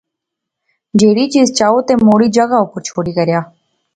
[0.99, 3.39] جیہری چیز چاَئو تے موڑی جغہ اوپر شوڑیا کرو